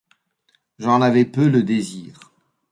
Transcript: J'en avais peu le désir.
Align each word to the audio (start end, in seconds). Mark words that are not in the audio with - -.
J'en 0.79 1.03
avais 1.03 1.25
peu 1.25 1.47
le 1.47 1.61
désir. 1.61 2.31